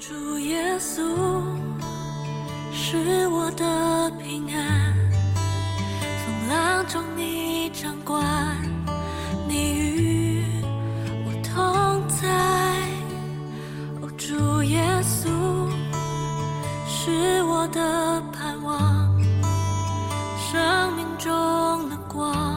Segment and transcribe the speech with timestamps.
[0.00, 1.02] 主耶稣
[2.72, 4.94] 是我的平安，
[6.24, 8.24] 风浪中你掌管，
[9.46, 10.42] 你与
[11.26, 12.26] 我同在。
[14.00, 15.28] 哦，主耶稣
[16.88, 19.14] 是我的盼望，
[20.50, 22.49] 生命中的光，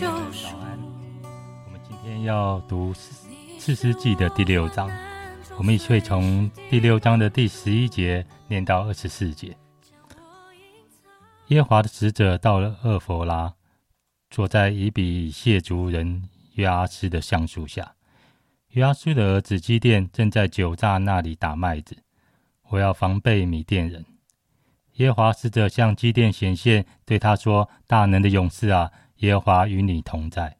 [0.00, 0.10] 早。
[0.10, 0.78] 安，
[1.66, 4.90] 我们今天要读四四世纪的第六章，
[5.58, 9.54] 我们一起会从第六章的第十一节念到二十四节。
[11.48, 13.52] 耶华的使者到了厄佛拉，
[14.30, 17.94] 坐在以比谢族人约阿斯的橡树下。
[18.70, 21.94] 约阿斯的儿子基甸正在酒榨那里打麦子。
[22.70, 24.06] 我要防备米甸人。
[24.94, 30.58] 耶华使者向基甸显现，对他说：“大能的勇士啊，耶和华与你同在。”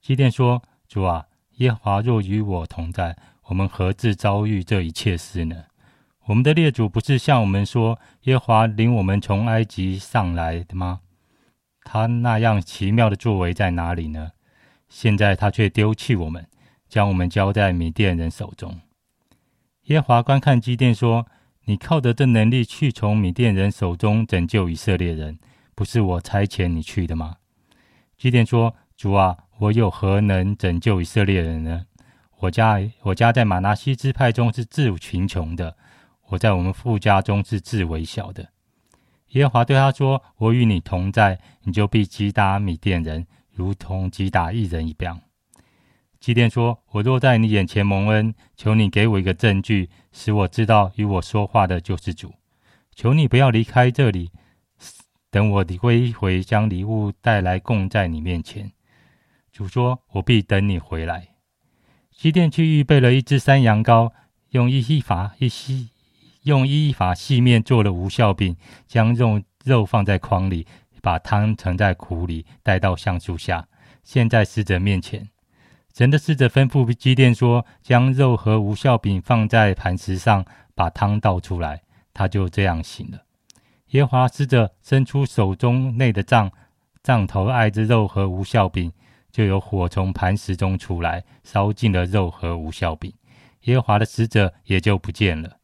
[0.00, 5.64] 基甸说：“主啊，耶和华若与我同在，我们何至遭遇这一切事呢？
[6.26, 11.00] 我们的列祖不是向我们说，耶和华领我们从埃及上来的吗？
[11.82, 14.32] 他那样奇妙的作为在哪里呢？
[14.88, 16.46] 现在他却丢弃我们，
[16.88, 18.80] 将我们交在米甸人手中。”
[19.84, 21.26] 耶和华观看基甸说
[21.66, 25.38] ：“你靠着这能力去从米甸人手中拯救以色列人，
[25.74, 27.36] 不是我差遣你去的吗？”
[28.16, 31.86] 基甸说：“主啊，我有何能拯救以色列人呢？
[32.40, 35.76] 我家我家在马拿西支派中是自贫穷的，
[36.28, 38.48] 我在我们富家中是自微小的。”
[39.30, 45.20] 耶和华对他说：“我与你同在，你就必击打米甸人，如同击打一人一样。”
[46.20, 52.32] 基甸说：“我若在你眼前蒙恩，求你给我一个证据，使我知道与我说话的就是主。
[52.94, 54.30] 求你不要离开这里，
[55.34, 58.70] 等我归回，将礼物带来供在你面前。”
[59.52, 61.30] 主说：“我必等你回来。”
[62.16, 64.12] 基甸去预备了一只山羊羔，
[64.50, 65.88] 用一一法一细，
[66.44, 70.68] 用一一法细面做了无效饼，将肉肉放在筐里，
[71.02, 73.66] 把汤盛在壶里，带到橡树下，
[74.04, 75.28] 献在使者面前。
[75.92, 80.44] 神的使者吩咐基甸说：“将肉和无效饼放在磐石上，
[80.76, 81.82] 把汤倒出来。”
[82.14, 83.24] 他就这样行了。
[83.94, 86.50] 耶和华使者伸出手中内的杖，
[87.00, 88.92] 杖头挨着肉和无效饼，
[89.30, 93.12] 就有火从磐石中出来，烧尽了肉和无效饼。
[93.62, 95.58] 耶和华的使者也就不见了。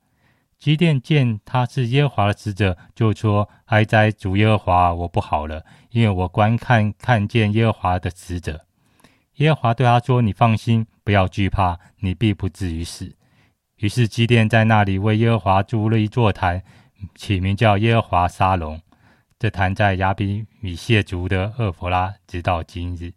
[0.61, 8.65] 基甸见他是耶和华的使者，就说：“哀哉，主耶和华，我不好了，因为我观看看见耶和华的使者。”
[9.39, 13.17] 耶和华对他说：“你放心，不要惧怕，你必不至于死。”
[13.79, 16.63] 于是基甸在那里为耶和华筑了一座坛，
[17.15, 18.81] 起名叫耶和华沙龙。
[19.39, 23.13] 这坛在亚比米谢族的厄弗拉，直到今日。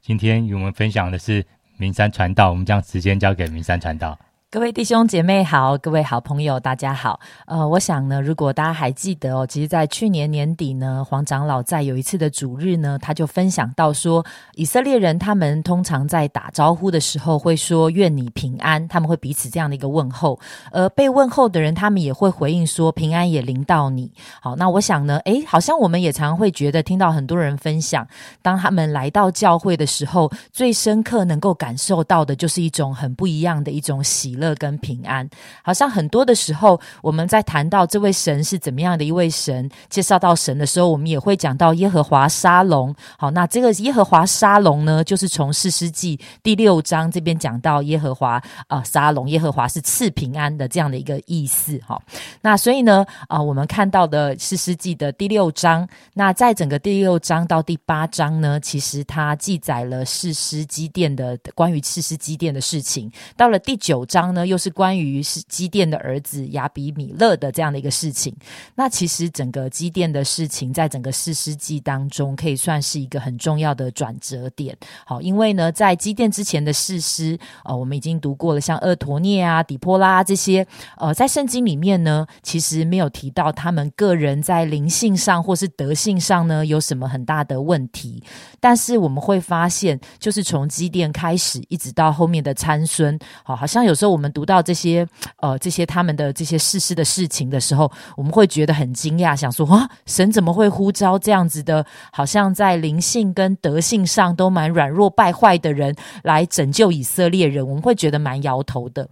[0.00, 1.44] 今天与我们分享的是
[1.76, 4.18] 明山传道，我们将时间交给明山传道。
[4.52, 7.20] 各位弟兄姐妹好，各位好朋友大家好。
[7.46, 20.36] 呃，我想呢，如果大家还记得哦，其实，在去年年底呢，黄长老在有一次的主日呢，他就分享到说，以色列人他们通常在打招呼的时候会说“愿你平安”，他们会彼此这样的一个问候。
[20.72, 24.10] 而被问候的人，他们也会回应说“平安也临到你”。
[24.42, 28.04] 好，那我想呢，诶，好像我们也常会觉得听到很多人分享，
[28.42, 35.28] 当他们来到教会的时候，最深刻能够感受到的就是一种很不一样的一种喜乐跟平安。
[35.62, 42.94] 好像很多的时候，我们在谈到这位神是怎么样的一位神，介绍到神的时候，我们也会讲到耶和华沙龙。
[43.18, 51.78] 好，那这个耶和华沙龙呢，就是从四世纪第六章这边讲到耶和华啊沙龙，耶和华是赐平安的这样的一个意思。
[51.86, 52.00] 哈，
[52.40, 63.10] 那所以呢，啊，我们看到的四世纪的第六章，那在整个第六章到第八章呢，其实它记载了四师基甸的关于四师基甸的事情。
[63.36, 68.34] 到了第九章呢，又是关于是基甸的儿子亚比米勒的这样的一个事情。
[68.74, 74.76] 那其实整个基甸的事情，在整个四世纪当中，可以算是一个很重要的转折点。
[75.04, 80.66] 好，因为呢，在基甸之前的士师，呃，我们已经读过了，像厄陀涅啊、底波拉这些，
[80.96, 88.22] 呃，在圣经里面呢，其实没有提到他们个人在灵性上或是德性上呢有什么很大的问题。
[88.60, 95.06] 但是我们会发现，就是从基甸开始，一直到后面的参孙，好，好像有时候我我们读到这些
[95.38, 107.66] 呃这些他们的这些事事的事情的时候，我们会觉得很惊讶，想说哇，神怎么会呼召这样子的，好像在灵性跟德性上都蛮软弱败坏的人来拯救以色列人？
[107.66, 109.08] 我们会觉得蛮摇头的。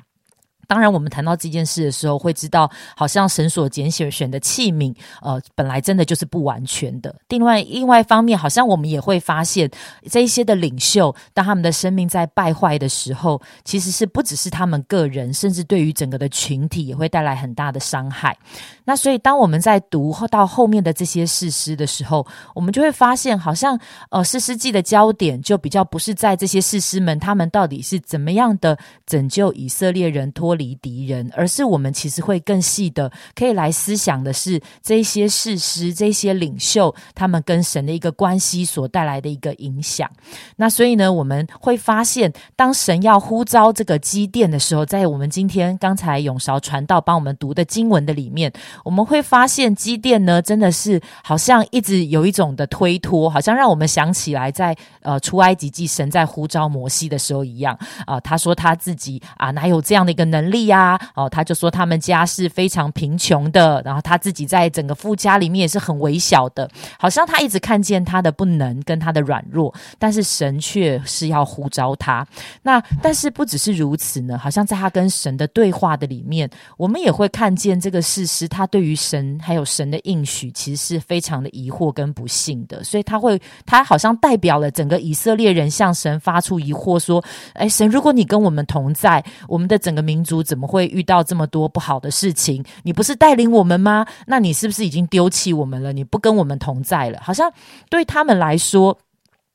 [0.68, 7.16] 当然，我们谈到这件事的时候，会知道，好像神所拣选选的器皿，呃，本来真的就是不完全的。
[7.30, 9.68] 另外，另外一方面，好像我们也会发现，
[10.10, 18.36] 这一些的领袖，当他们的生命在败坏的时候，其实是不只是他们个人，甚至对于整个的群体，也会带来很大的伤害。
[18.84, 23.80] 那所以，当我们在读到后面的这些事诗的时候，我们就会发现，好像
[24.10, 30.57] 呃，诗诗记的焦点就比较不是在这些事诗们，他们到底是怎么样的拯救以色列人脱。
[30.58, 40.10] 离敌人，而是我们其实会更细的，可以来思想的是这些事实、这些领袖他们跟神的一个关系所带来的一个影响。
[40.56, 48.52] 那所以呢，我们会发现，当神要呼召这个基甸的时候，在我们今天刚才永韶传道帮我们读的经文的里面，
[48.84, 60.47] 我们会发现基甸呢，真的是好像一直有一种的推脱，好像让我们想起来在呃出埃及记神在呼召摩西的时候一样啊，他说他自己啊哪有这样的一个能。
[60.50, 66.68] 力呀，哦，他就说他们家是非常贫穷的，然后他自己在整个富家里面也是很微小的，
[66.98, 72.26] 好像他一直看见他的不能跟他的软弱，但是神却是要呼召他。
[72.62, 87.22] 那但是不只是如此呢，好像在他跟神的对话的里面，我们也会看见这个事实，他对于神还有神的应许，其实是非常的疑惑跟不信的，所以他会，他好像代表了整个以色列人向神发出疑惑，说
[87.54, 92.64] ：“哎，神，如果你跟我们同在，我们的整个民族。”怎么会遇到这么多不好的事情？
[92.82, 94.06] 你不是带领我们吗？
[94.26, 95.92] 那你是不是已经丢弃我们了？
[95.92, 97.18] 你不跟我们同在了？
[97.22, 97.52] 好像
[97.90, 98.98] 对他们来说。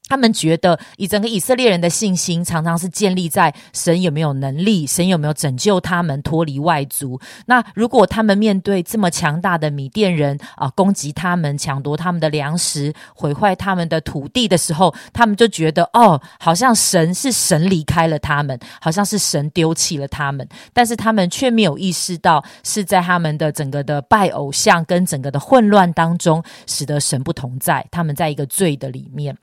[0.10, 7.20] 他们觉得，以整个以色列人的信心，常常是建立在神有没有能力，神有没有拯救他们脱离外族。
[7.46, 20.48] 那如果他们面对这么强大的米甸人啊，攻击他们，抢夺他们的粮食，毁坏他们的土地的时候，他们就觉得，哦，好像神是神离开了他们，好像是神丢弃了他们。
[20.74, 27.84] 但是他们却没有意识到，是在他们的整个的拜偶像跟整个的混乱当中，使得神不同在。
[27.90, 29.36] 他们在一个罪的里面。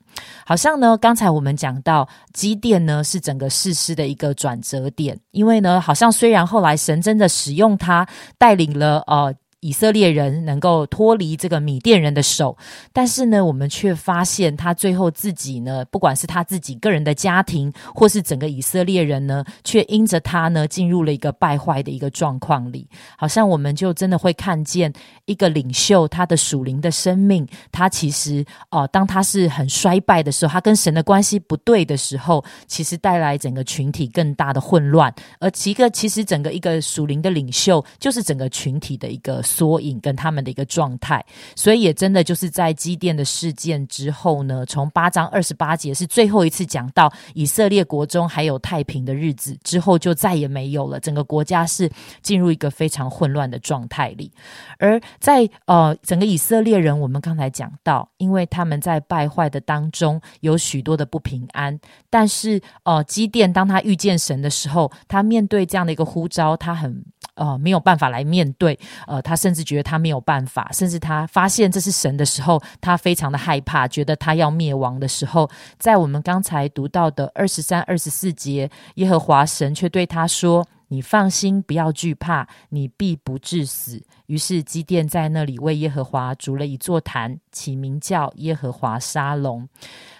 [0.45, 9.33] 好像呢，刚才我们讲到基甸呢是整个事实的一个转折点，因为呢，好像虽然后来神真的使用它带领了呃。
[9.61, 12.57] 以色列人能够脱离这个米甸人的手，
[12.91, 22.87] 但是呢，我们却发现他最后自己呢，不管是他自己个人的家庭，或是整个以色列人呢，却因着他呢，进入了一个败坏的一个状况里。
[23.15, 24.91] 好像我们就真的会看见
[25.25, 35.13] 一个领袖他的属灵的生命，他其实哦，当他是很衰败的时候，他跟神的关系不对的时候，其实带来整个群体更大的混乱。
[35.39, 39.39] 而一个其实整个一个属灵的领袖，就是整个群体的一个。
[39.51, 41.23] 缩影跟他们的一个状态，
[41.55, 50.99] 所以也真的就是在基甸的事件之后呢，从八章二十八节是最后一次讲到以色列国中还有太平的日子之后，就再也没有了。
[50.99, 54.31] 整个国家是进入一个非常混乱的状态里。
[54.79, 61.77] 而在呃整个以色列人，我们刚才讲到，因为他们在败坏的当中有许多的不平安，
[62.09, 67.03] 但是呃基甸当他遇见神的时候，他面对这样的一个呼召，他很。
[67.35, 68.77] 呃，没有办法来面对，
[69.07, 75.49] 呃，他甚至觉得他没有办法，甚至他发现这是神的时候，他非常的害怕，觉得他要灭亡的时候，
[75.79, 89.67] 在我们刚才读到的二十三、二十四节，耶和华神却对他说：“你放心，不要惧怕，你必不致死。”于是基甸在那里为耶和华筑了一座坛，起名叫耶和华沙龙。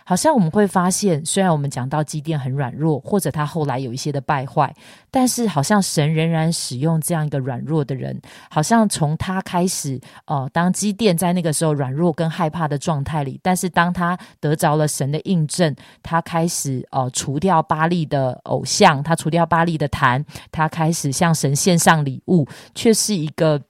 [0.03, 4.75] 好像我们会发现，虽然我们讲到基甸很软弱，或者他后来有一些的败坏，
[5.09, 8.21] 但是好像神仍然使用这样一个软弱的人。
[8.49, 23.61] 好像从他开始，哦，当基甸在那个时候软弱跟害怕的状态里，但是当他得着了神的印证，他开始哦除掉巴利的偶像，他除掉巴利的坛，他开始向神献上礼物，却是一个。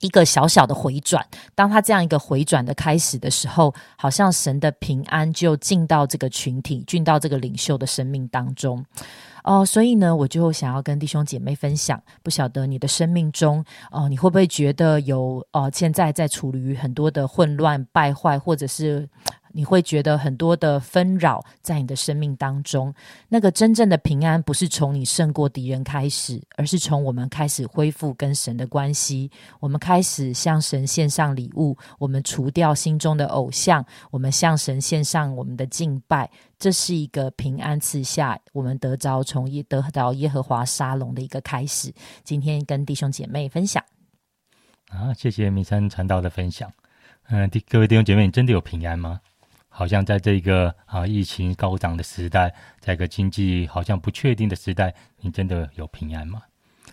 [0.00, 8.84] 一个小小的回转，当他这样一个回转的开始的时候，好像神的平安就进到这个群体，进到这个领袖的生命当中。
[9.42, 19.08] 哦，所以呢，我就想要跟弟兄姐妹分享，不晓得你的生命中，哦，你会不会觉得有，哦，现在在处于很多的混乱、败坏，或者是？
[19.52, 22.94] 你会觉得很多的纷扰在你的生命当中，
[23.28, 41.92] 那个真正的平安不是从你胜过敌人开始，而是从我们开始恢复跟神的关系，我们开始向神献上礼物，我们除掉心中的偶像，我们向神献上我们的敬拜，这是一个平安赐下，我们得着从耶得到耶和华沙龙的一个开始。
[42.22, 43.82] 今天跟弟兄姐妹分享
[44.88, 46.70] 啊，谢谢米山传道的分享。
[47.28, 49.20] 嗯，各位弟兄姐妹，你真的有平安吗？
[49.80, 56.42] 好像在这个啊疫情高涨的时代，在一个经济好像不确定的时代，你真的有平安吗？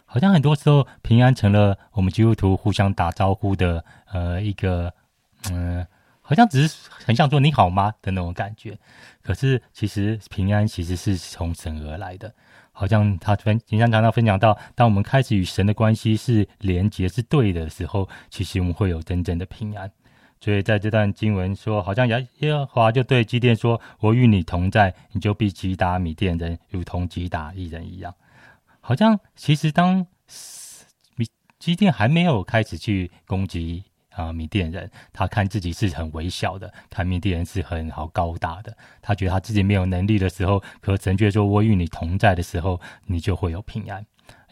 [0.06, 4.94] 好像很多时候平安成了我们基督徒互相打招呼的呃一个
[5.51, 5.86] 嗯，
[6.22, 8.77] 好像只是很想说你好吗的那种感觉。
[9.22, 12.34] 可是其实平安其实是从神而来的。
[12.72, 19.91] 好像他分，经常常常分享到，当我们开始与神的关系是连结是对的时候，其实我们会有真正的平安。
[20.39, 28.13] 所以在这段经文说，好像耶耶和华就对基甸说：“我与你同在，你就必击打米甸人，如同击打一人一样。”
[28.79, 30.06] 好像其实当
[31.15, 31.27] 米
[31.60, 33.84] 基甸还没有开始去攻击。
[34.17, 38.75] 啊，米甸人，他看自己是很微小的，看米甸人是很好高大的。
[39.00, 44.03] 他觉得他自己没有能力的时候，可神却说：“我与你同在的时候，你就会有平安。”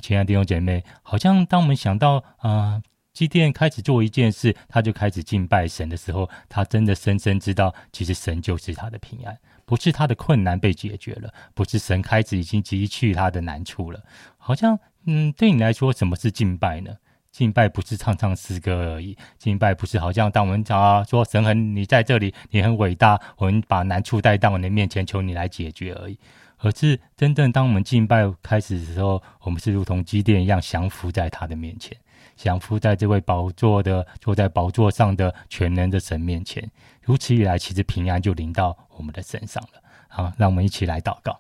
[0.02, 2.84] 亲爱的弟兄姐妹，好像当我们想到啊，
[3.16, 14.02] 基甸开始做一件事，他就开始敬拜神的时候，他真的深深知道，其实神就是他的平安，不是他的困难被解决了，不是神开始已经汲取他的难处了。
[14.38, 16.92] 好像，嗯，对你来说，什么是敬拜呢？
[17.32, 26.20] 敬拜不是唱唱诗歌而已，敬拜不是好像当我们讲说神很你在这里，你很伟大，我们把难处带到你的面前，求你来解决而已。
[26.66, 31.96] 而是真正当我们敬拜开始的时候，我们是如同基甸一样降服在他的面前，
[32.36, 36.68] 降服在这位宝座的坐在宝座上的全能的神面前。
[37.04, 39.84] 如此一来，其实平安就临到我们的身上了。
[40.08, 41.40] 好，让我们一起来祷告。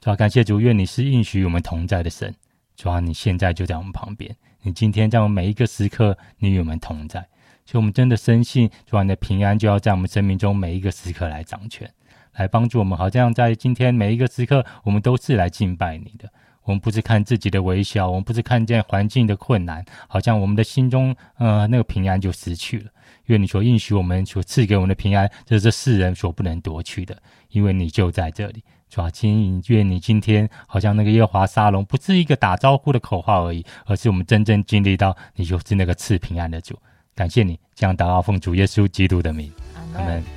[0.00, 2.34] 主啊，感谢主，愿你是应许我们同在的神。
[2.74, 4.34] 主啊，你现在就在我们旁边。
[4.62, 7.20] 你今天在我们每一个时刻，你与我们同在，
[7.66, 11.92] 所以我们真的深信，主啊，你的平安就要在我们生命中每一个时刻来掌权，
[12.36, 12.96] 来帮助我们。
[12.96, 16.30] 好像在今天每一个时刻，我们都是来敬拜你的。
[16.64, 22.90] 我们不是看自己的微小，我们不是看见环境的困难，好像我们的心中，呃，那个平安就失去了。
[23.26, 27.16] 愿你所应许我们所赐给我们的平安，这是这世人所不能夺去的，
[27.50, 28.64] 因为你就在这里。
[28.90, 36.76] 主啊，今愿你今天好像那个耶华沙龙，不是一个打招呼的口号而已，而是我们真正经历到你就是那个赐平安的主。
[37.14, 39.52] 感谢你，这样祷告奉主耶稣基督的名，
[39.94, 40.35] 阿门。